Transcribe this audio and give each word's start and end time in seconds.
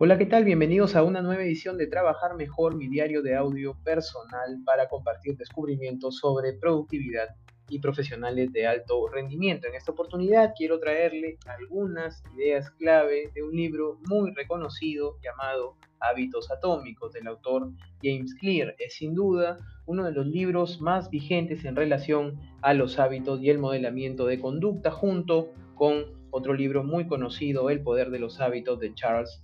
Hola, 0.00 0.16
¿qué 0.16 0.26
tal? 0.26 0.44
Bienvenidos 0.44 0.94
a 0.94 1.02
una 1.02 1.22
nueva 1.22 1.42
edición 1.42 1.76
de 1.76 1.88
Trabajar 1.88 2.36
Mejor, 2.36 2.76
mi 2.76 2.86
diario 2.86 3.20
de 3.20 3.34
audio 3.34 3.76
personal 3.82 4.62
para 4.64 4.88
compartir 4.88 5.36
descubrimientos 5.36 6.18
sobre 6.18 6.52
productividad 6.52 7.34
y 7.68 7.80
profesionales 7.80 8.52
de 8.52 8.68
alto 8.68 9.08
rendimiento. 9.08 9.66
En 9.66 9.74
esta 9.74 9.90
oportunidad 9.90 10.52
quiero 10.56 10.78
traerle 10.78 11.38
algunas 11.46 12.22
ideas 12.36 12.70
clave 12.78 13.32
de 13.34 13.42
un 13.42 13.50
libro 13.50 13.98
muy 14.08 14.32
reconocido 14.34 15.16
llamado 15.20 15.74
Hábitos 15.98 16.48
Atómicos 16.52 17.12
del 17.12 17.26
autor 17.26 17.72
James 18.00 18.36
Clear. 18.36 18.76
Es 18.78 18.94
sin 18.94 19.16
duda 19.16 19.58
uno 19.86 20.04
de 20.04 20.12
los 20.12 20.28
libros 20.28 20.80
más 20.80 21.10
vigentes 21.10 21.64
en 21.64 21.74
relación 21.74 22.38
a 22.62 22.72
los 22.72 23.00
hábitos 23.00 23.42
y 23.42 23.50
el 23.50 23.58
modelamiento 23.58 24.26
de 24.26 24.38
conducta 24.38 24.92
junto 24.92 25.48
con 25.74 26.16
otro 26.30 26.54
libro 26.54 26.84
muy 26.84 27.06
conocido, 27.06 27.70
El 27.70 27.82
poder 27.82 28.10
de 28.10 28.18
los 28.18 28.40
hábitos 28.40 28.78
de 28.80 28.94
Charles 28.94 29.42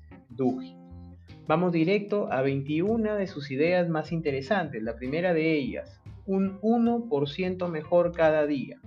Vamos 1.47 1.73
directo 1.73 2.33
a 2.33 2.43
21 2.43 3.17
de 3.17 3.27
sus 3.27 3.51
ideas 3.51 3.89
más 3.89 4.13
interesantes. 4.13 4.83
La 4.83 4.97
primera 4.97 5.35
de 5.35 5.53
ellas, 5.53 6.01
un 6.27 6.61
1% 6.61 7.69
mejor 7.69 8.13
cada 8.13 8.47
día. 8.47 8.81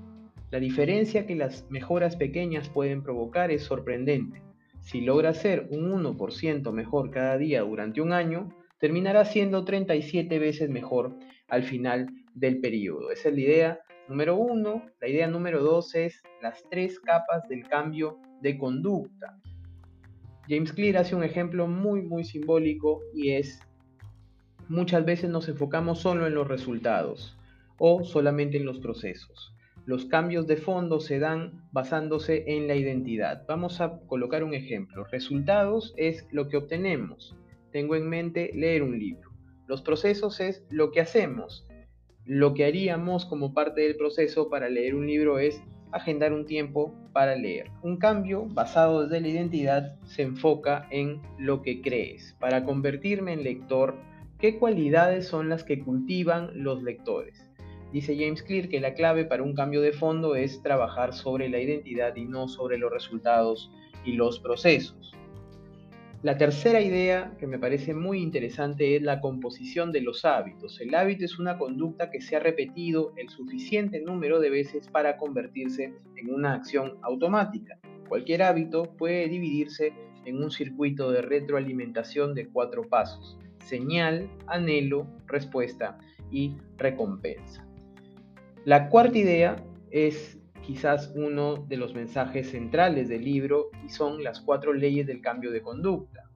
La 0.49 0.59
diferencia 0.59 1.25
que 1.25 1.35
las 1.35 1.69
mejoras 1.69 2.15
pequeñas 2.15 2.69
pueden 2.69 3.03
provocar 3.03 3.51
es 3.51 3.63
sorprendente. 3.63 4.41
Si 4.79 5.01
logra 5.01 5.33
ser 5.33 5.67
un 5.69 5.91
1% 5.91 6.71
mejor 6.71 7.11
cada 7.11 7.37
día 7.37 7.61
durante 7.61 8.01
un 8.01 8.13
año, 8.13 8.49
terminará 8.79 9.25
siendo 9.25 9.65
37 9.65 10.39
veces 10.39 10.69
mejor 10.69 11.15
al 11.49 11.63
final 11.63 12.07
del 12.33 12.59
periodo. 12.59 13.11
Esa 13.11 13.29
es 13.29 13.35
la 13.35 13.41
idea 13.41 13.79
número 14.07 14.35
uno. 14.35 14.83
La 15.01 15.07
idea 15.07 15.27
número 15.27 15.61
dos 15.61 15.93
es 15.95 16.21
las 16.41 16.63
tres 16.69 16.99
capas 16.99 17.47
del 17.49 17.67
cambio 17.67 18.17
de 18.41 18.57
conducta. 18.57 19.37
James 20.49 20.71
Clear 20.71 20.97
hace 20.97 21.15
un 21.15 21.23
ejemplo 21.23 21.67
muy 21.67 22.01
muy 22.01 22.23
simbólico 22.23 23.01
y 23.13 23.31
es 23.31 23.59
muchas 24.69 25.05
veces 25.05 25.29
nos 25.29 25.49
enfocamos 25.49 25.99
solo 25.99 26.27
en 26.27 26.35
los 26.35 26.47
resultados 26.47 27.37
o 27.77 28.03
solamente 28.03 28.57
en 28.57 28.65
los 28.65 28.79
procesos. 28.79 29.53
Los 29.85 30.05
cambios 30.05 30.47
de 30.47 30.57
fondo 30.57 30.99
se 30.99 31.19
dan 31.19 31.63
basándose 31.71 32.43
en 32.47 32.67
la 32.67 32.75
identidad. 32.75 33.45
Vamos 33.47 33.79
a 33.79 33.99
colocar 34.07 34.43
un 34.43 34.53
ejemplo. 34.53 35.05
Resultados 35.05 35.93
es 35.95 36.25
lo 36.31 36.49
que 36.49 36.57
obtenemos. 36.57 37.35
Tengo 37.71 37.95
en 37.95 38.09
mente 38.09 38.51
leer 38.53 38.83
un 38.83 38.99
libro. 38.99 39.31
Los 39.67 39.81
procesos 39.81 40.39
es 40.41 40.65
lo 40.69 40.91
que 40.91 40.99
hacemos. 40.99 41.65
Lo 42.25 42.53
que 42.53 42.65
haríamos 42.65 43.25
como 43.25 43.53
parte 43.53 43.81
del 43.81 43.95
proceso 43.95 44.49
para 44.49 44.67
leer 44.67 44.95
un 44.95 45.07
libro 45.07 45.39
es 45.39 45.61
agendar 45.91 46.33
un 46.33 46.45
tiempo 46.45 46.93
para 47.13 47.35
leer. 47.35 47.71
Un 47.81 47.97
cambio 47.97 48.45
basado 48.45 49.03
desde 49.03 49.21
la 49.21 49.27
identidad 49.27 49.95
se 50.05 50.23
enfoca 50.23 50.87
en 50.91 51.21
lo 51.37 51.61
que 51.61 51.81
crees. 51.81 52.35
Para 52.39 52.63
convertirme 52.63 53.33
en 53.33 53.43
lector, 53.43 53.95
¿qué 54.39 54.57
cualidades 54.57 55.27
son 55.27 55.49
las 55.49 55.63
que 55.63 55.79
cultivan 55.79 56.51
los 56.53 56.83
lectores? 56.83 57.49
Dice 57.91 58.17
James 58.17 58.43
Clear 58.43 58.67
que 58.67 58.81
la 58.81 58.93
clave 58.93 59.25
para 59.25 59.43
un 59.43 59.55
cambio 59.55 59.81
de 59.81 59.93
fondo 59.93 60.35
es 60.35 60.61
trabajar 60.61 61.13
sobre 61.13 61.49
la 61.49 61.59
identidad 61.59 62.15
y 62.15 62.25
no 62.25 62.47
sobre 62.47 62.77
los 62.77 62.91
resultados 62.91 63.71
y 64.05 64.13
los 64.13 64.39
procesos. 64.39 65.16
La 66.23 66.35
tercera 66.35 66.81
idea 66.81 67.35
que 67.37 67.45
me 67.45 67.59
parece 67.59 67.93
muy 67.93 68.23
interesante 68.23 68.95
es 68.95 69.03
la 69.03 69.21
composición 69.21 69.91
de 69.91 70.01
los 70.01 70.25
hábitos. 70.25 70.81
El 70.81 70.95
hábito 70.95 71.25
es 71.25 71.37
una 71.37 71.59
conducta 71.59 72.09
que 72.09 72.21
se 72.21 72.35
ha 72.35 72.39
repetido 72.39 73.13
el 73.17 73.29
suficiente 73.29 74.01
número 74.01 74.39
de 74.39 74.49
veces 74.49 74.87
para 74.87 75.15
convertirse 75.17 75.93
en 76.15 76.33
una 76.33 76.55
acción 76.55 76.97
automática. 77.03 77.77
Cualquier 78.09 78.41
hábito 78.41 78.95
puede 78.97 79.27
dividirse 79.27 79.93
en 80.25 80.41
un 80.41 80.49
circuito 80.49 81.11
de 81.11 81.21
retroalimentación 81.21 82.33
de 82.33 82.47
cuatro 82.47 82.89
pasos. 82.89 83.37
Señal, 83.63 84.27
anhelo, 84.47 85.05
respuesta 85.27 85.99
y 86.31 86.55
recompensa. 86.77 87.67
La 88.65 88.89
cuarta 88.89 89.19
idea 89.19 89.55
es 89.91 90.39
quizás 90.67 91.13
uno 91.15 91.55
de 91.55 91.77
los 91.77 91.93
mensajes 91.95 92.51
centrales 92.51 93.07
del 93.07 93.23
libro 93.23 93.69
y 93.85 93.89
son 93.89 94.21
las 94.21 94.41
cuatro 94.41 94.73
leyes 94.73 95.07
del 95.07 95.21
cambio 95.21 95.49
de 95.51 95.61
conducta. 95.61 96.29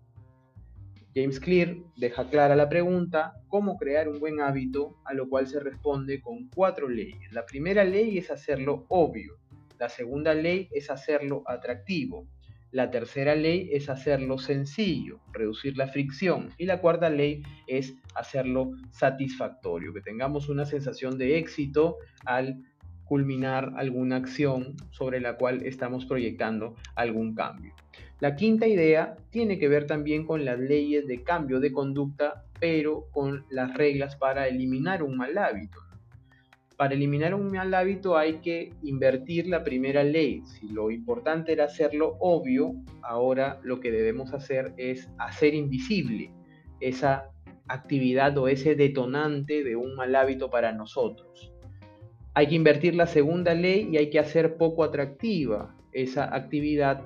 James 1.14 1.38
Clear 1.42 1.76
deja 1.98 2.30
clara 2.30 2.56
la 2.56 2.70
pregunta, 2.70 3.34
¿cómo 3.50 3.76
crear 3.76 4.08
un 4.08 4.22
buen 4.22 4.40
hábito? 4.40 4.96
A 5.04 5.14
lo 5.14 5.28
cual 5.28 5.48
se 5.48 5.60
responde 5.60 6.22
con 6.22 6.48
cuatro 6.48 6.88
leyes. 6.88 7.34
La 7.34 7.46
primera 7.46 7.84
ley 7.84 8.18
es 8.18 8.32
hacerlo 8.32 8.86
obvio, 8.88 9.38
la 9.78 9.90
segunda 9.90 10.34
ley 10.34 10.70
es 10.72 10.90
hacerlo 10.90 11.44
atractivo, 11.46 12.26
la 12.72 12.90
tercera 12.90 13.36
ley 13.36 13.70
es 13.74 13.90
hacerlo 13.90 14.38
sencillo, 14.38 15.20
reducir 15.34 15.76
la 15.76 15.90
fricción. 15.90 16.52
Y 16.58 16.68
la 16.68 16.80
cuarta 16.80 17.10
ley 17.10 17.44
es 17.68 17.94
hacerlo 18.16 18.72
satisfactorio, 18.92 19.94
que 19.94 20.00
tengamos 20.00 20.48
una 20.48 20.66
sensación 20.66 21.18
de 21.18 21.38
éxito 21.38 21.98
al 22.24 22.64
culminar 23.12 23.74
alguna 23.76 24.16
acción 24.16 24.78
sobre 24.90 25.20
la 25.20 25.36
cual 25.36 25.66
estamos 25.66 26.06
proyectando 26.06 26.76
algún 26.96 27.36
cambio. 27.36 27.74
La 28.22 28.38
quinta 28.38 28.68
idea 28.68 29.18
tiene 29.32 29.60
que 29.60 29.68
ver 29.68 29.86
también 29.86 30.26
con 30.26 30.46
las 30.46 30.58
leyes 30.58 31.06
de 31.08 31.22
cambio 31.22 31.60
de 31.60 31.74
conducta, 31.74 32.46
pero 32.58 33.08
con 33.12 33.44
las 33.50 33.74
reglas 33.74 34.16
para 34.16 34.48
eliminar 34.48 35.04
un 35.04 35.18
mal 35.18 35.38
hábito. 35.38 35.78
Para 36.78 36.94
eliminar 36.94 37.36
un 37.36 37.52
mal 37.52 37.74
hábito 37.74 38.18
hay 38.18 38.36
que 38.36 38.72
invertir 38.82 39.46
la 39.48 39.62
primera 39.62 40.06
ley. 40.06 40.42
Si 40.46 40.70
lo 40.70 40.90
importante 40.90 41.52
era 41.52 41.66
hacerlo 41.66 42.16
obvio, 42.22 42.76
ahora 43.02 43.60
lo 43.62 43.82
que 43.82 43.92
debemos 43.92 44.34
hacer 44.34 44.74
es 44.78 45.10
hacer 45.18 45.54
invisible 45.54 46.32
esa 46.80 47.26
actividad 47.68 48.38
o 48.38 48.48
ese 48.48 48.76
detonante 48.76 49.66
de 49.66 49.76
un 49.76 49.96
mal 49.96 50.16
hábito 50.16 50.50
para 50.50 50.72
nosotros 50.72 51.52
hay 52.34 52.48
que 52.48 52.56
invertir 52.56 52.96
la 52.96 53.08
segunda 53.08 53.54
ley 53.54 53.90
y 53.92 53.98
hay 53.98 54.10
que 54.10 54.20
hacer 54.20 54.58
poco 54.58 54.84
atractiva 54.84 55.76
esa 55.92 56.34
actividad 56.34 57.04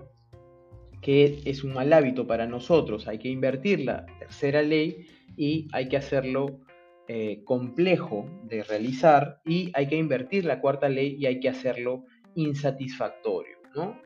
que 1.02 1.41
es 1.46 1.63
un 1.63 1.74
mal 1.74 1.91
hábito 1.94 2.25
para 2.28 2.47
nosotros. 2.47 3.08
Hay 3.08 3.19
que 3.19 3.30
invertir 3.30 3.81
la 3.81 4.06
tercera 4.19 4.62
ley 4.62 5.08
y 5.38 5.68
hay 5.72 5.88
que 5.88 5.97
hacerlo 5.97 6.59
eh, 7.08 7.44
complejo 7.44 8.28
de 8.44 8.63
realizar 8.63 9.40
y 9.46 9.72
hay 9.74 9.88
que 9.88 9.96
invertir 9.96 10.46
la 10.46 10.62
cuarta 10.62 10.90
ley 10.90 11.16
y 11.19 11.25
hay 11.25 11.40
que 11.40 11.50
hacerlo 11.50 12.06
insatisfactorio. 12.36 13.57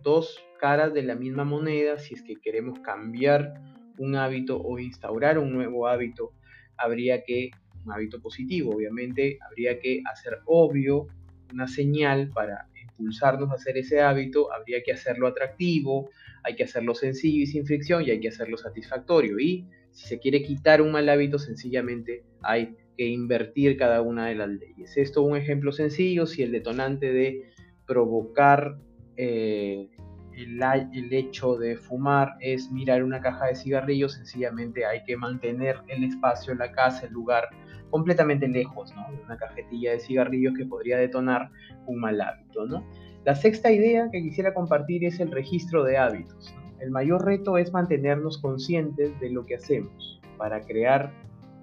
Dos 0.03 0.43
caras 0.59 0.93
de 0.93 1.03
la 1.03 1.15
misma 1.15 1.43
moneda 1.43 1.99
si 1.99 2.15
es 2.15 2.23
que 2.23 2.35
queremos 2.41 2.79
cambiar 2.79 3.53
un 3.97 4.15
hábito 4.15 4.59
o 4.59 4.79
instaurar 4.79 5.37
un 5.37 5.53
nuevo 5.53 5.87
hábito, 5.87 6.33
habría 6.77 7.23
que 7.23 7.51
un 7.89 7.93
hábito 7.93 8.21
positivo. 8.21 8.75
Obviamente 8.75 9.39
habría 9.45 9.79
que 9.79 10.01
hacer 10.11 10.39
obvio 10.45 11.07
una 11.51 11.67
señal 11.67 12.29
para 12.29 12.67
impulsarnos 12.81 13.49
a 13.51 13.55
hacer 13.55 13.77
ese 13.77 14.01
hábito, 14.01 14.53
habría 14.53 14.83
que 14.83 14.91
hacerlo 14.91 15.27
atractivo, 15.27 16.09
hay 16.43 16.55
que 16.55 16.63
hacerlo 16.63 16.93
sencillo 16.95 17.43
y 17.43 17.47
sin 17.47 17.65
fricción 17.65 18.03
y 18.03 18.11
hay 18.11 18.19
que 18.19 18.29
hacerlo 18.29 18.57
satisfactorio. 18.57 19.39
Y 19.39 19.67
si 19.91 20.07
se 20.07 20.19
quiere 20.19 20.43
quitar 20.43 20.81
un 20.81 20.91
mal 20.91 21.09
hábito, 21.09 21.39
sencillamente 21.39 22.23
hay 22.41 22.75
que 22.97 23.07
invertir 23.07 23.77
cada 23.77 24.01
una 24.01 24.27
de 24.27 24.35
las 24.35 24.49
leyes. 24.49 24.97
Esto 24.97 25.23
un 25.23 25.37
ejemplo 25.37 25.71
sencillo, 25.71 26.25
si 26.25 26.43
el 26.43 26.51
detonante 26.51 27.11
de 27.11 27.51
provocar 27.85 28.77
eh, 29.17 29.89
el, 30.33 30.61
el, 30.93 31.13
hecho 31.13 31.57
de 31.57 31.75
fumar 31.75 32.35
es 32.39 32.71
mirar 32.71 33.03
una 33.03 33.19
caja 33.19 33.47
de 33.47 33.55
cigarrillos, 33.55 34.13
sencillamente 34.13 34.85
hay 34.85 35.03
que 35.03 35.17
mantener 35.17 35.77
el 35.87 36.03
espacio, 36.03 36.53
la 36.55 36.71
casa, 36.71 37.07
el 37.07 37.13
lugar 37.13 37.49
completamente 37.89 38.47
lejos 38.47 38.93
¿no? 38.95 39.11
de 39.11 39.23
una 39.23 39.37
cajetilla 39.37 39.91
de 39.91 39.99
cigarrillos 39.99 40.53
que 40.55 40.65
podría 40.65 40.97
detonar 40.97 41.49
un 41.85 41.99
mal 41.99 42.19
hábito. 42.21 42.65
¿no? 42.65 42.85
La 43.25 43.35
sexta 43.35 43.71
idea 43.71 44.09
que 44.11 44.21
quisiera 44.21 44.53
compartir 44.53 45.03
es 45.05 45.19
el 45.19 45.31
registro 45.31 45.83
de 45.83 45.97
hábitos. 45.97 46.53
El 46.79 46.91
mayor 46.91 47.25
reto 47.25 47.57
es 47.57 47.73
mantenernos 47.73 48.37
conscientes 48.37 49.19
de 49.19 49.29
lo 49.29 49.45
que 49.45 49.55
hacemos. 49.55 50.21
Para 50.37 50.61
crear 50.61 51.11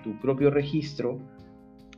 tu 0.04 0.18
propio 0.20 0.50
registro, 0.50 1.18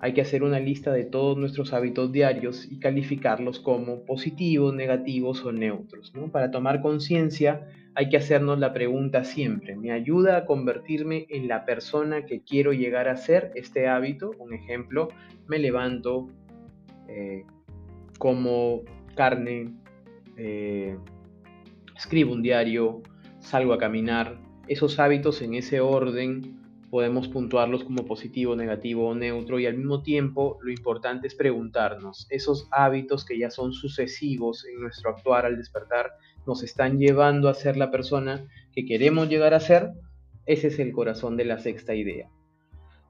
hay 0.01 0.13
que 0.15 0.21
hacer 0.21 0.43
una 0.43 0.61
lista 0.61 0.93
de 0.93 1.05
todos 1.05 1.37
nuestros 1.37 1.73
hábitos 1.73 2.13
diarios 2.13 2.71
y 2.71 2.79
calificarlos 2.79 3.59
como 3.59 4.05
positivos, 4.05 4.75
negativos 4.75 5.45
o 5.45 5.53
neutros. 5.53 6.13
Para 6.31 6.51
tomar 6.51 6.83
conciencia 6.83 7.67
hay 7.95 8.09
que 8.09 8.17
hacernos 8.17 8.61
la 8.61 8.73
pregunta 8.73 9.25
siempre, 9.25 9.75
¿me 9.75 9.91
ayuda 9.91 10.37
a 10.37 10.47
convertirme 10.47 11.27
en 11.31 11.49
la 11.49 11.65
persona 11.65 12.27
que 12.27 12.43
quiero 12.43 12.73
llegar 12.73 13.09
a 13.09 13.17
ser 13.17 13.51
este 13.57 13.89
hábito? 13.89 14.31
Un 14.39 14.55
ejemplo, 14.55 15.09
me 15.49 15.59
levanto 15.59 16.29
eh, 17.09 17.43
como 18.19 18.83
carne, 19.17 19.75
eh, 20.37 20.97
escribo 21.97 22.35
un 22.35 22.43
diario, 22.43 23.03
salgo 23.41 23.73
a 23.73 23.79
caminar. 23.79 24.39
Esos 24.69 25.01
hábitos 25.01 25.43
en 25.43 25.55
ese 25.55 25.81
orden 25.81 26.59
podemos 26.91 27.29
puntuarlos 27.29 27.85
como 27.85 28.05
positivo, 28.05 28.57
negativo 28.57 29.09
o 29.09 29.15
neutro 29.15 29.59
y 29.59 29.67
al 29.67 29.77
mismo 29.77 30.03
tiempo 30.03 30.59
lo 30.63 30.71
importante 30.71 31.27
es 31.27 31.35
preguntarnos, 31.35 32.27
esos 32.31 32.69
hábitos 32.71 33.25
que 33.25 33.39
ya 33.39 33.51
son 33.51 33.73
sucesivos 33.73 34.65
en 34.67 34.81
nuestro 34.81 35.11
actuar 35.11 35.47
al 35.47 35.57
despertar, 35.57 36.13
nos 36.47 36.63
están 36.63 36.99
llevando 36.99 37.49
a 37.49 37.55
ser 37.55 37.77
la 37.77 37.91
persona 37.91 38.47
que 38.73 38.87
queremos 38.87 39.29
llegar 39.29 39.55
a 39.55 39.61
ser, 39.61 39.93
Ese 40.47 40.69
es 40.69 40.79
el 40.79 40.93
corazón 40.93 41.37
de 41.37 41.45
la 41.45 41.59
sexta 41.59 41.95
idea. 41.95 42.31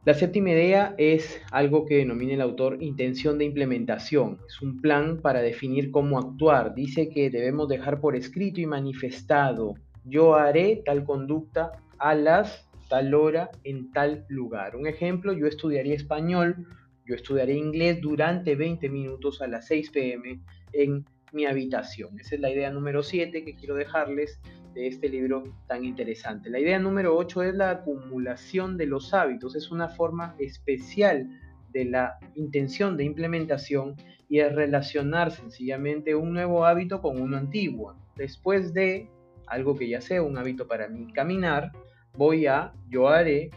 La 0.05 0.15
séptima 0.15 0.51
idea 0.51 0.95
es 0.99 1.41
algo 1.53 1.85
que 1.87 1.99
denomina 1.99 2.35
el 2.35 2.41
autor 2.41 2.83
intención 2.83 3.39
de 3.39 3.45
implementación. 3.45 4.39
Es 4.49 4.61
un 4.63 4.81
plan 4.81 5.21
para 5.21 5.41
definir 5.41 5.91
cómo 5.91 6.19
actuar. 6.19 6.75
Dice 6.75 7.11
que 7.11 7.31
debemos 7.31 7.69
dejar 7.69 8.01
por 8.01 8.17
escrito 8.17 8.61
y 8.61 8.67
manifestado, 8.67 9.75
yo 10.05 10.35
haré 10.35 10.83
tal 10.85 11.05
conducta 11.05 11.73
a 11.99 12.15
las 12.15 12.68
tal 12.89 13.15
hora 13.15 13.51
en 13.65 13.93
tal 13.93 14.25
lugar. 14.29 14.77
Un 14.77 14.87
ejemplo, 14.87 15.33
yo 15.33 15.47
estudiaría 15.47 15.95
español, 15.95 16.67
yo 17.07 17.15
estudiaré 17.15 17.55
inglés 17.55 18.01
durante 18.01 18.55
20 18.55 18.89
minutos 18.89 19.41
a 19.41 19.47
las 19.47 19.67
6 19.67 19.91
pm 19.91 20.41
en 20.73 21.05
mi 21.33 21.47
habitación. 21.47 22.19
Esa 22.19 22.35
es 22.35 22.41
la 22.41 22.51
idea 22.51 22.71
número 22.71 23.03
7 23.03 23.45
que 23.45 23.55
quiero 23.55 23.75
dejarles 23.75 24.41
de 24.75 24.87
este 24.87 25.09
libro 25.09 25.45
tan 25.67 25.85
interesante. 25.85 26.51
La 26.51 26.61
idea 26.61 26.79
número 26.79 27.17
8 27.17 27.43
es 27.43 27.55
la 27.55 27.71
acumulación 27.71 28.77
de 28.77 28.87
los 28.87 29.13
hábitos. 29.15 29.55
Es 29.57 29.71
una 29.71 29.89
forma 29.89 30.35
especial 30.39 31.29
de 31.71 31.85
la 31.85 32.19
intención 32.35 32.97
de 32.97 33.05
implementación 33.05 33.97
y 34.29 34.41
es 34.41 34.55
relacionar 34.55 35.31
sencillamente 35.31 36.15
un 36.15 36.33
nuevo 36.33 36.65
hábito 36.65 37.01
con 37.01 37.21
uno 37.21 37.37
antiguo. 37.37 37.97
Después 38.17 38.75
de 38.75 39.11
algo 39.47 39.77
que 39.77 39.89
ya 39.89 40.01
sea 40.01 40.23
un 40.23 40.37
hábito 40.37 40.67
para 40.67 40.89
mí, 40.89 41.13
caminar, 41.13 41.73
voy 42.19 42.47
a, 42.47 42.73
yo 42.91 43.09
haré, 43.09 43.51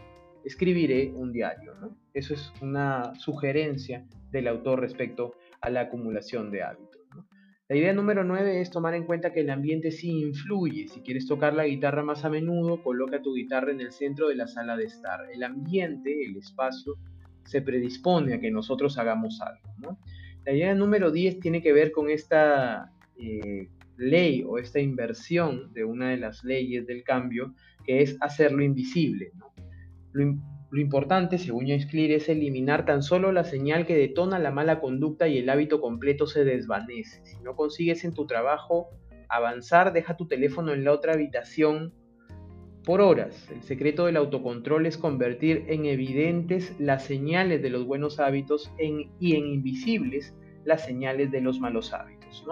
escribiré 0.44 1.12
un 1.16 1.32
diario. 1.32 1.74
Eso 2.14 2.32
es 2.32 2.52
una 2.62 3.12
sugerencia 3.16 4.06
del 4.30 4.46
autor 4.46 4.80
respecto 4.80 5.34
a 5.60 5.68
la 5.68 5.82
acumulación 5.82 6.52
de 6.52 6.62
hábitos. 6.62 7.00
La 7.68 7.76
idea 7.76 7.92
número 7.92 8.22
9 8.22 8.60
es 8.60 8.70
tomar 8.70 8.94
en 8.94 9.04
cuenta 9.04 9.32
que 9.32 9.40
el 9.40 9.50
ambiente 9.50 9.90
sí 9.90 10.10
influye. 10.10 10.86
Si 10.86 11.00
quieres 11.00 11.26
tocar 11.26 11.54
la 11.54 11.66
guitarra 11.66 12.04
más 12.04 12.24
a 12.24 12.30
menudo, 12.30 12.82
coloca 12.82 13.20
tu 13.20 13.34
guitarra 13.34 13.72
en 13.72 13.80
el 13.80 13.90
centro 13.90 14.28
de 14.28 14.36
la 14.36 14.46
sala 14.46 14.76
de 14.76 14.84
estar. 14.84 15.28
El 15.32 15.42
ambiente, 15.42 16.24
el 16.24 16.36
espacio, 16.36 16.98
se 17.44 17.62
predispone 17.62 18.34
a 18.34 18.40
que 18.40 18.52
nosotros 18.52 18.96
hagamos 18.96 19.40
algo. 19.40 19.98
La 20.44 20.52
idea 20.52 20.74
número 20.74 21.10
10 21.10 21.40
tiene 21.40 21.62
que 21.62 21.72
ver 21.72 21.90
con 21.90 22.10
esta 22.10 22.92
eh, 23.16 23.68
ley 23.96 24.44
o 24.46 24.58
esta 24.58 24.80
inversión 24.80 25.72
de 25.72 25.84
una 25.84 26.10
de 26.10 26.16
las 26.16 26.44
leyes 26.44 26.86
del 26.86 27.04
cambio, 27.04 27.54
que 27.84 28.02
es 28.02 28.16
hacerlo 28.20 28.62
invisible. 28.62 29.32
Lo, 30.12 30.80
importante, 30.80 31.38
según 31.38 31.66
James 31.66 31.86
Clear, 31.86 32.12
es 32.12 32.28
eliminar 32.28 32.86
tan 32.86 33.02
solo 33.02 33.30
la 33.32 33.44
señal 33.44 33.86
que 33.86 33.96
detona 33.96 34.38
la 34.38 34.50
mala 34.50 34.80
conducta 34.80 35.28
y 35.28 35.38
el 35.38 35.50
hábito 35.50 35.80
completo 35.80 36.26
se 36.26 36.44
desvanece. 36.44 37.24
Si 37.24 37.40
no 37.42 37.54
consigues 37.56 38.04
en 38.04 38.14
tu 38.14 38.26
trabajo 38.26 38.88
avanzar, 39.28 39.92
deja 39.92 40.16
tu 40.16 40.26
teléfono 40.26 40.72
en 40.72 40.84
la 40.84 40.92
otra 40.92 41.12
habitación 41.12 41.92
por 42.84 43.00
horas. 43.00 43.48
El 43.50 43.62
secreto 43.62 44.06
del 44.06 44.16
autocontrol 44.16 44.86
es 44.86 44.96
convertir 44.96 45.64
en 45.68 45.86
evidentes 45.86 46.74
las 46.78 47.04
señales 47.04 47.62
de 47.62 47.70
los 47.70 47.86
buenos 47.86 48.18
hábitos 48.18 48.72
y 48.78 49.36
en 49.36 49.46
invisibles 49.46 50.34
las 50.64 50.84
señales 50.84 51.30
de 51.30 51.40
los 51.40 51.60
malos 51.60 51.92
hábitos. 51.92 52.44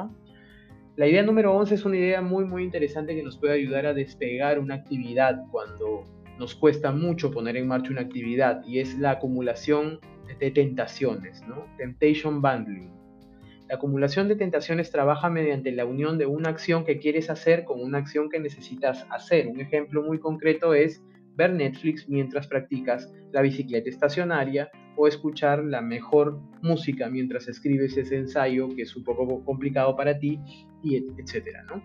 La 0.96 1.06
idea 1.06 1.22
número 1.22 1.54
11 1.54 1.74
es 1.76 1.84
una 1.84 1.96
idea 1.96 2.20
muy 2.20 2.44
muy 2.44 2.64
interesante 2.64 3.14
que 3.14 3.22
nos 3.22 3.38
puede 3.38 3.54
ayudar 3.54 3.86
a 3.86 3.94
despegar 3.94 4.58
una 4.58 4.74
actividad 4.74 5.42
cuando 5.50 6.04
nos 6.38 6.54
cuesta 6.54 6.90
mucho 6.90 7.30
poner 7.30 7.56
en 7.56 7.68
marcha 7.68 7.90
una 7.90 8.00
actividad 8.00 8.64
y 8.66 8.80
es 8.80 8.98
la 8.98 9.12
acumulación 9.12 10.00
de 10.38 10.50
tentaciones, 10.50 11.42
¿no? 11.46 11.66
Temptation 11.76 12.40
bundling. 12.40 12.90
La 13.68 13.76
acumulación 13.76 14.26
de 14.26 14.36
tentaciones 14.36 14.90
trabaja 14.90 15.30
mediante 15.30 15.70
la 15.70 15.84
unión 15.84 16.18
de 16.18 16.26
una 16.26 16.48
acción 16.48 16.84
que 16.84 16.98
quieres 16.98 17.30
hacer 17.30 17.64
con 17.64 17.80
una 17.80 17.98
acción 17.98 18.28
que 18.28 18.40
necesitas 18.40 19.06
hacer. 19.10 19.46
Un 19.46 19.60
ejemplo 19.60 20.02
muy 20.02 20.18
concreto 20.18 20.74
es 20.74 21.04
ver 21.36 21.52
Netflix 21.52 22.08
mientras 22.08 22.48
practicas 22.48 23.12
la 23.32 23.42
bicicleta 23.42 23.88
estacionaria 23.88 24.70
o 24.96 25.06
escuchar 25.06 25.64
la 25.64 25.80
mejor 25.80 26.40
música 26.62 27.08
mientras 27.08 27.48
escribes 27.48 27.96
ese 27.96 28.16
ensayo 28.16 28.68
que 28.68 28.82
es 28.82 28.96
un 28.96 29.04
poco 29.04 29.44
complicado 29.44 29.96
para 29.96 30.18
ti, 30.18 30.38
y 30.82 30.96
etcétera, 30.96 31.62
¿no? 31.64 31.82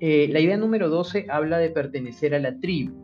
Eh, 0.00 0.28
la 0.30 0.40
idea 0.40 0.56
número 0.56 0.88
12 0.88 1.26
habla 1.28 1.58
de 1.58 1.70
pertenecer 1.70 2.34
a 2.34 2.38
la 2.38 2.58
tribu. 2.58 2.94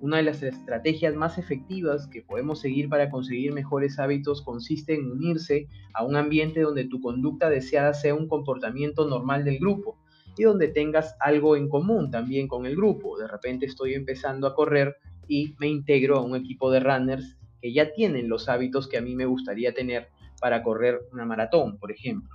Una 0.00 0.18
de 0.18 0.22
las 0.22 0.42
estrategias 0.42 1.14
más 1.14 1.38
efectivas 1.38 2.06
que 2.06 2.22
podemos 2.22 2.60
seguir 2.60 2.88
para 2.88 3.10
conseguir 3.10 3.52
mejores 3.52 3.98
hábitos 3.98 4.42
consiste 4.42 4.94
en 4.94 5.10
unirse 5.10 5.68
a 5.92 6.04
un 6.04 6.16
ambiente 6.16 6.60
donde 6.60 6.84
tu 6.84 7.00
conducta 7.00 7.50
deseada 7.50 7.92
sea 7.92 8.14
un 8.14 8.28
comportamiento 8.28 9.08
normal 9.08 9.44
del 9.44 9.58
grupo 9.58 9.98
y 10.38 10.44
donde 10.44 10.68
tengas 10.68 11.16
algo 11.20 11.56
en 11.56 11.68
común 11.68 12.10
también 12.10 12.48
con 12.48 12.64
el 12.64 12.76
grupo. 12.76 13.18
De 13.18 13.26
repente 13.26 13.66
estoy 13.66 13.94
empezando 13.94 14.46
a 14.46 14.54
correr 14.54 14.96
y 15.26 15.54
me 15.58 15.66
integro 15.66 16.16
a 16.16 16.22
un 16.22 16.36
equipo 16.36 16.70
de 16.70 16.80
runners 16.80 17.37
que 17.60 17.72
ya 17.72 17.92
tienen 17.92 18.28
los 18.28 18.48
hábitos 18.48 18.88
que 18.88 18.98
a 18.98 19.02
mí 19.02 19.14
me 19.14 19.26
gustaría 19.26 19.72
tener 19.72 20.08
para 20.40 20.62
correr 20.62 21.00
una 21.12 21.24
maratón, 21.24 21.78
por 21.78 21.90
ejemplo. 21.90 22.30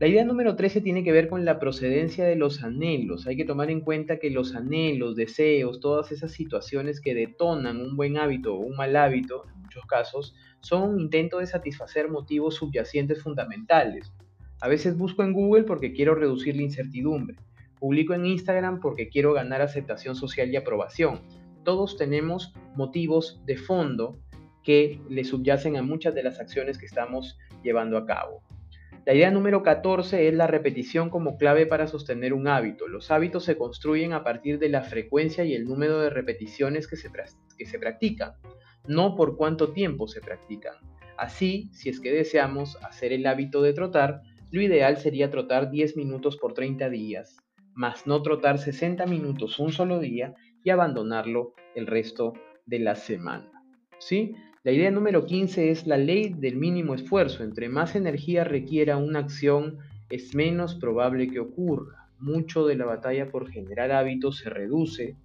La 0.00 0.06
idea 0.06 0.24
número 0.24 0.56
13 0.56 0.80
tiene 0.80 1.04
que 1.04 1.12
ver 1.12 1.28
con 1.28 1.44
la 1.44 1.58
procedencia 1.58 2.24
de 2.24 2.34
los 2.34 2.62
anhelos. 2.64 3.26
Hay 3.26 3.36
que 3.36 3.44
tomar 3.44 3.70
en 3.70 3.82
cuenta 3.82 4.18
que 4.18 4.30
los 4.30 4.54
anhelos, 4.54 5.14
deseos, 5.14 5.78
todas 5.80 6.10
esas 6.10 6.32
situaciones 6.32 7.02
que 7.02 7.14
detonan 7.14 7.82
un 7.82 7.96
buen 7.96 8.16
hábito 8.16 8.54
o 8.54 8.60
un 8.60 8.76
mal 8.76 8.96
hábito, 8.96 9.44
en 9.54 9.60
muchos 9.60 9.84
casos, 9.84 10.34
son 10.60 10.94
un 10.94 11.00
intento 11.00 11.38
de 11.38 11.46
satisfacer 11.46 12.08
motivos 12.08 12.54
subyacentes 12.54 13.22
fundamentales. 13.22 14.10
A 14.62 14.68
veces 14.68 14.96
busco 14.96 15.22
en 15.22 15.34
Google 15.34 15.64
porque 15.64 15.92
quiero 15.92 16.14
reducir 16.14 16.56
la 16.56 16.62
incertidumbre. 16.62 17.36
Publico 17.78 18.14
en 18.14 18.24
Instagram 18.24 18.80
porque 18.80 19.10
quiero 19.10 19.34
ganar 19.34 19.60
aceptación 19.60 20.16
social 20.16 20.50
y 20.50 20.56
aprobación 20.56 21.20
todos 21.64 21.96
tenemos 21.96 22.52
motivos 22.74 23.40
de 23.46 23.56
fondo 23.56 24.18
que 24.62 25.00
le 25.08 25.24
subyacen 25.24 25.76
a 25.76 25.82
muchas 25.82 26.14
de 26.14 26.22
las 26.22 26.40
acciones 26.40 26.78
que 26.78 26.86
estamos 26.86 27.38
llevando 27.62 27.96
a 27.96 28.06
cabo. 28.06 28.42
La 29.06 29.14
idea 29.14 29.30
número 29.30 29.62
14 29.62 30.28
es 30.28 30.34
la 30.34 30.46
repetición 30.46 31.08
como 31.08 31.38
clave 31.38 31.66
para 31.66 31.86
sostener 31.86 32.34
un 32.34 32.46
hábito. 32.46 32.86
Los 32.86 33.10
hábitos 33.10 33.44
se 33.44 33.56
construyen 33.56 34.12
a 34.12 34.22
partir 34.22 34.58
de 34.58 34.68
la 34.68 34.82
frecuencia 34.82 35.44
y 35.44 35.54
el 35.54 35.64
número 35.64 36.00
de 36.00 36.10
repeticiones 36.10 36.86
que 36.86 36.96
se, 36.96 37.10
que 37.56 37.64
se 37.64 37.78
practican, 37.78 38.34
no 38.86 39.16
por 39.16 39.36
cuánto 39.36 39.72
tiempo 39.72 40.06
se 40.06 40.20
practican. 40.20 40.74
Así, 41.16 41.70
si 41.72 41.88
es 41.88 41.98
que 41.98 42.12
deseamos 42.12 42.76
hacer 42.82 43.12
el 43.12 43.26
hábito 43.26 43.62
de 43.62 43.72
trotar, 43.72 44.20
lo 44.50 44.60
ideal 44.60 44.98
sería 44.98 45.30
trotar 45.30 45.70
10 45.70 45.96
minutos 45.96 46.36
por 46.36 46.52
30 46.52 46.90
días, 46.90 47.36
más 47.74 48.06
no 48.06 48.20
trotar 48.20 48.58
60 48.58 49.06
minutos 49.06 49.58
un 49.58 49.72
solo 49.72 49.98
día 49.98 50.34
y 50.64 50.70
abandonarlo 50.70 51.54
el 51.74 51.86
resto 51.86 52.32
de 52.66 52.78
la 52.80 52.94
semana. 52.94 53.50
¿sí? 53.98 54.34
La 54.62 54.72
idea 54.72 54.90
número 54.90 55.24
15 55.24 55.70
es 55.70 55.86
la 55.86 55.96
ley 55.96 56.34
del 56.36 56.56
mínimo 56.56 56.94
esfuerzo. 56.94 57.44
Entre 57.44 57.68
más 57.68 57.96
energía 57.96 58.44
requiera 58.44 58.96
una 58.96 59.20
acción, 59.20 59.78
es 60.10 60.34
menos 60.34 60.74
probable 60.74 61.28
que 61.28 61.40
ocurra. 61.40 62.08
Mucho 62.18 62.66
de 62.66 62.76
la 62.76 62.84
batalla 62.84 63.30
por 63.30 63.50
generar 63.50 63.92
hábitos 63.92 64.38
se 64.38 64.50
reduce 64.50 65.16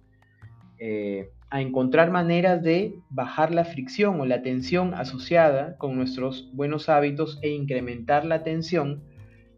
eh, 0.78 1.30
a 1.50 1.60
encontrar 1.60 2.10
maneras 2.10 2.62
de 2.62 2.98
bajar 3.10 3.54
la 3.54 3.64
fricción 3.64 4.20
o 4.20 4.26
la 4.26 4.42
tensión 4.42 4.94
asociada 4.94 5.76
con 5.76 5.96
nuestros 5.96 6.50
buenos 6.54 6.88
hábitos 6.88 7.38
e 7.42 7.50
incrementar 7.50 8.24
la 8.24 8.42
tensión 8.42 9.04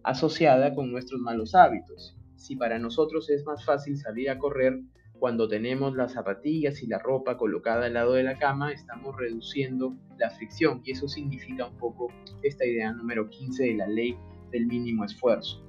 asociada 0.03 0.75
con 0.75 0.91
nuestros 0.91 1.21
malos 1.21 1.55
hábitos. 1.55 2.17
Si 2.37 2.57
para 2.57 2.79
nosotros 2.79 3.31
es 3.31 3.45
más 3.45 3.65
fácil 3.65 3.97
salir 3.97 4.31
a 4.31 4.39
correr 4.39 4.81
cuando 5.19 5.49
tenemos 5.49 5.97
las 5.97 6.13
zapatillas 6.13 6.83
y 6.83 6.87
la 6.87 6.99
ropa 6.99 7.37
colocada 7.37 7.87
al 7.87 7.95
lado 7.95 8.13
de 8.15 8.23
la 8.23 8.39
cama, 8.39 8.73
estamos 8.73 9.17
reduciendo 9.17 9.97
la 10.19 10.31
fricción 10.31 10.81
y 10.85 10.93
eso 10.93 11.09
significa 11.09 11.67
un 11.67 11.77
poco 11.77 12.13
esta 12.43 12.65
idea 12.65 12.93
número 12.93 13.29
15 13.29 13.65
de 13.65 13.75
la 13.75 13.87
ley 13.89 14.17
del 14.51 14.67
mínimo 14.67 15.05
esfuerzo. 15.05 15.65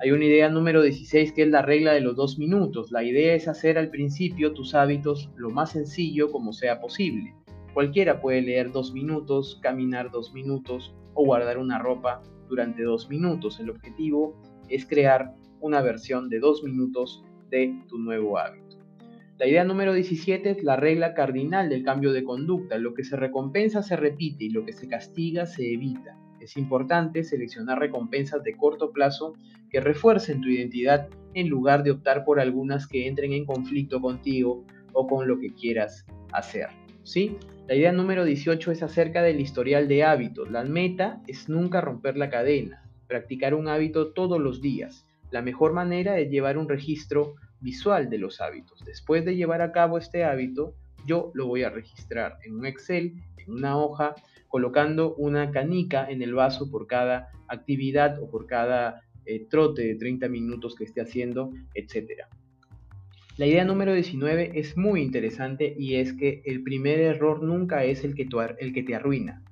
Hay 0.00 0.10
una 0.10 0.24
idea 0.24 0.48
número 0.48 0.82
16 0.82 1.32
que 1.32 1.42
es 1.42 1.48
la 1.48 1.62
regla 1.62 1.92
de 1.92 2.00
los 2.00 2.16
dos 2.16 2.38
minutos. 2.38 2.90
La 2.90 3.04
idea 3.04 3.34
es 3.34 3.46
hacer 3.46 3.78
al 3.78 3.90
principio 3.90 4.52
tus 4.52 4.74
hábitos 4.74 5.30
lo 5.36 5.50
más 5.50 5.72
sencillo 5.72 6.32
como 6.32 6.52
sea 6.52 6.80
posible. 6.80 7.34
Cualquiera 7.74 8.20
puede 8.20 8.42
leer 8.42 8.72
dos 8.72 8.92
minutos, 8.92 9.58
caminar 9.62 10.10
dos 10.10 10.32
minutos 10.32 10.94
o 11.14 11.24
guardar 11.24 11.58
una 11.58 11.78
ropa 11.78 12.22
durante 12.48 12.82
dos 12.82 13.08
minutos. 13.08 13.60
El 13.60 13.70
objetivo 13.70 14.34
es 14.68 14.86
crear 14.86 15.34
una 15.60 15.80
versión 15.80 16.28
de 16.28 16.40
dos 16.40 16.62
minutos 16.62 17.24
de 17.50 17.74
tu 17.88 17.98
nuevo 17.98 18.38
hábito. 18.38 18.63
La 19.36 19.48
idea 19.48 19.64
número 19.64 19.92
17 19.92 20.48
es 20.48 20.62
la 20.62 20.76
regla 20.76 21.12
cardinal 21.12 21.68
del 21.68 21.82
cambio 21.82 22.12
de 22.12 22.22
conducta. 22.22 22.78
Lo 22.78 22.94
que 22.94 23.02
se 23.02 23.16
recompensa 23.16 23.82
se 23.82 23.96
repite 23.96 24.44
y 24.44 24.50
lo 24.50 24.64
que 24.64 24.72
se 24.72 24.86
castiga 24.86 25.44
se 25.44 25.72
evita. 25.72 26.16
Es 26.40 26.56
importante 26.56 27.24
seleccionar 27.24 27.80
recompensas 27.80 28.44
de 28.44 28.56
corto 28.56 28.92
plazo 28.92 29.34
que 29.70 29.80
refuercen 29.80 30.40
tu 30.40 30.48
identidad 30.48 31.08
en 31.34 31.48
lugar 31.48 31.82
de 31.82 31.90
optar 31.90 32.24
por 32.24 32.38
algunas 32.38 32.86
que 32.86 33.08
entren 33.08 33.32
en 33.32 33.44
conflicto 33.44 34.00
contigo 34.00 34.64
o 34.92 35.08
con 35.08 35.26
lo 35.26 35.40
que 35.40 35.52
quieras 35.52 36.06
hacer. 36.32 36.68
¿sí? 37.02 37.36
La 37.66 37.74
idea 37.74 37.90
número 37.90 38.24
18 38.24 38.70
es 38.70 38.84
acerca 38.84 39.22
del 39.22 39.40
historial 39.40 39.88
de 39.88 40.04
hábitos. 40.04 40.48
La 40.48 40.62
meta 40.62 41.20
es 41.26 41.48
nunca 41.48 41.80
romper 41.80 42.16
la 42.16 42.30
cadena, 42.30 42.88
practicar 43.08 43.54
un 43.54 43.66
hábito 43.66 44.12
todos 44.12 44.40
los 44.40 44.60
días. 44.60 45.04
La 45.32 45.42
mejor 45.42 45.72
manera 45.72 46.20
es 46.20 46.30
llevar 46.30 46.56
un 46.56 46.68
registro 46.68 47.34
visual 47.64 48.10
de 48.10 48.18
los 48.18 48.40
hábitos. 48.40 48.84
Después 48.84 49.24
de 49.24 49.34
llevar 49.34 49.62
a 49.62 49.72
cabo 49.72 49.98
este 49.98 50.22
hábito, 50.22 50.74
yo 51.06 51.32
lo 51.34 51.46
voy 51.46 51.64
a 51.64 51.70
registrar 51.70 52.38
en 52.44 52.56
un 52.56 52.66
Excel, 52.66 53.14
en 53.38 53.52
una 53.52 53.76
hoja, 53.76 54.14
colocando 54.48 55.14
una 55.16 55.50
canica 55.50 56.08
en 56.08 56.22
el 56.22 56.34
vaso 56.34 56.70
por 56.70 56.86
cada 56.86 57.30
actividad 57.48 58.22
o 58.22 58.30
por 58.30 58.46
cada 58.46 59.02
eh, 59.26 59.46
trote 59.48 59.82
de 59.82 59.94
30 59.96 60.28
minutos 60.28 60.76
que 60.76 60.84
esté 60.84 61.00
haciendo, 61.00 61.50
etc. 61.74 62.22
La 63.36 63.46
idea 63.46 63.64
número 63.64 63.94
19 63.94 64.52
es 64.54 64.76
muy 64.76 65.00
interesante 65.02 65.74
y 65.76 65.96
es 65.96 66.12
que 66.12 66.42
el 66.44 66.62
primer 66.62 67.00
error 67.00 67.42
nunca 67.42 67.82
es 67.84 68.04
el 68.04 68.14
que, 68.14 68.28
el 68.58 68.72
que 68.72 68.82
te 68.82 68.94
arruina. 68.94 69.42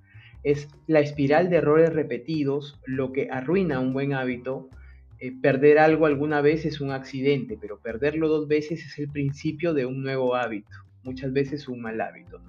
Es 0.45 0.69
la 0.87 1.01
espiral 1.01 1.51
de 1.51 1.57
errores 1.57 1.93
repetidos 1.93 2.79
lo 2.85 3.13
que 3.13 3.29
arruina 3.31 3.81
un 3.81 3.93
buen 3.93 4.13
hábito 4.13 4.69
eh, 5.25 5.31
perder 5.41 5.79
algo 5.79 6.07
alguna 6.07 6.41
vez 6.41 6.65
es 6.65 6.81
un 6.81 6.91
accidente, 6.91 7.57
pero 7.57 7.79
perderlo 7.79 8.27
dos 8.27 8.49
veces 8.49 8.85
es 8.85 8.99
el 8.99 9.09
principio 9.09 9.73
de 9.73 9.87
un 9.87 10.03
nuevo 10.03 10.35
hábito, 10.35 10.77
muchas 11.05 11.33
veces 11.33 11.69
un 11.69 11.81
mal 11.81 12.01
hábito. 12.01 12.41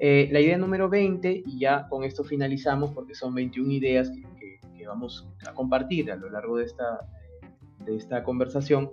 Eh, 0.00 0.28
la 0.32 0.40
idea 0.40 0.58
número 0.58 0.88
20, 0.88 1.44
y 1.46 1.60
ya 1.60 1.86
con 1.88 2.02
esto 2.02 2.24
finalizamos 2.24 2.90
porque 2.90 3.14
son 3.14 3.32
21 3.36 3.70
ideas 3.74 4.10
que, 4.10 4.58
que 4.76 4.86
vamos 4.88 5.28
a 5.46 5.54
compartir 5.54 6.10
a 6.10 6.16
lo 6.16 6.30
largo 6.30 6.56
de 6.56 6.64
esta, 6.64 7.06
de 7.84 7.94
esta 7.94 8.24
conversación, 8.24 8.90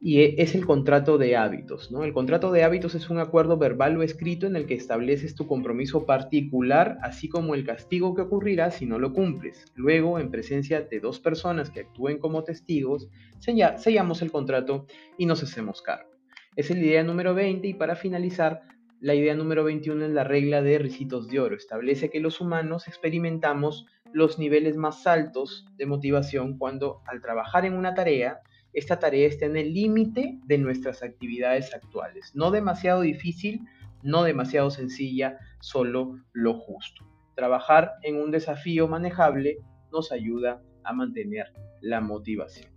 y 0.00 0.20
e, 0.20 0.34
es 0.38 0.54
el 0.54 0.66
contrato 0.66 1.18
de 1.18 1.36
hábitos. 1.36 1.90
¿no? 1.90 2.04
El 2.04 2.12
contrato 2.12 2.52
de 2.52 2.62
hábitos 2.62 2.94
es 2.94 3.10
un 3.10 3.18
acuerdo 3.18 3.56
verbal 3.56 3.96
o 3.96 4.02
escrito 4.02 4.46
en 4.46 4.56
el 4.56 4.66
que 4.66 4.74
estableces 4.74 5.34
tu 5.34 5.46
compromiso 5.46 6.06
particular, 6.06 6.98
así 7.02 7.28
como 7.28 7.54
el 7.54 7.64
castigo 7.64 8.14
que 8.14 8.22
ocurrirá 8.22 8.70
si 8.70 8.86
no 8.86 8.98
lo 8.98 9.12
cumples. 9.12 9.64
Luego, 9.74 10.18
en 10.18 10.30
presencia 10.30 10.82
de 10.82 11.00
dos 11.00 11.20
personas 11.20 11.70
que 11.70 11.80
actúen 11.80 12.18
como 12.18 12.44
testigos, 12.44 13.08
sellamos 13.38 14.22
el 14.22 14.30
contrato 14.30 14.86
y 15.18 15.26
nos 15.26 15.42
hacemos 15.42 15.82
cargo. 15.82 16.10
Es 16.56 16.70
la 16.70 16.78
idea 16.78 17.02
número 17.02 17.34
20 17.34 17.68
y 17.68 17.74
para 17.74 17.96
finalizar, 17.96 18.62
la 19.00 19.14
idea 19.14 19.34
número 19.34 19.62
21 19.62 20.06
es 20.06 20.10
la 20.10 20.24
regla 20.24 20.62
de 20.62 20.78
ricitos 20.78 21.28
de 21.28 21.38
oro. 21.38 21.54
Establece 21.54 22.08
que 22.08 22.18
los 22.18 22.40
humanos 22.40 22.88
experimentamos 22.88 23.86
los 24.12 24.38
niveles 24.38 24.76
más 24.76 25.06
altos 25.06 25.66
de 25.76 25.84
motivación 25.84 26.56
cuando 26.56 27.02
al 27.06 27.20
trabajar 27.20 27.66
en 27.66 27.74
una 27.74 27.94
tarea, 27.94 28.40
esta 28.76 28.98
tarea 28.98 29.26
está 29.26 29.46
en 29.46 29.56
el 29.56 29.72
límite 29.72 30.38
de 30.44 30.58
nuestras 30.58 31.02
actividades 31.02 31.74
actuales. 31.74 32.32
No 32.34 32.50
demasiado 32.50 33.00
difícil, 33.00 33.62
no 34.02 34.22
demasiado 34.22 34.70
sencilla, 34.70 35.38
solo 35.60 36.20
lo 36.34 36.52
justo. 36.52 37.06
Trabajar 37.34 37.92
en 38.02 38.20
un 38.20 38.30
desafío 38.30 38.86
manejable 38.86 39.56
nos 39.90 40.12
ayuda 40.12 40.62
a 40.84 40.92
mantener 40.92 41.54
la 41.80 42.02
motivación. 42.02 42.70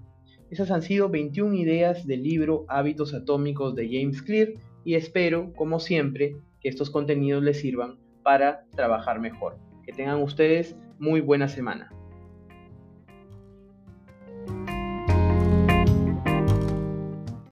Esas 0.50 0.72
han 0.72 0.84
sido 0.84 1.10
21 1.10 1.54
ideas 1.56 2.08
del 2.08 2.24
libro 2.24 2.64
Hábitos 2.70 3.14
Atómicos 3.14 3.76
de 3.76 3.90
James 3.92 4.22
Clear 4.22 4.54
y 4.86 4.96
espero, 4.96 5.52
como 5.54 5.82
siempre, 5.82 6.38
que 6.62 6.70
estos 6.70 6.90
contenidos 6.90 7.44
les 7.44 7.60
sirvan 7.60 8.00
para 8.24 8.64
trabajar 8.74 9.20
mejor. 9.20 9.58
Que 9.84 9.92
tengan 9.92 10.22
ustedes 10.22 10.78
muy 10.98 11.20
buena 11.20 11.50
semana. 11.50 11.92